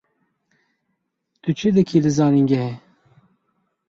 Tu 1.41 1.51
çi 1.59 1.69
dikî 1.75 1.99
li 2.03 2.11
zanîngehê? 2.17 2.73